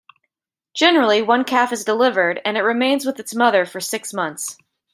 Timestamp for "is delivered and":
1.71-2.57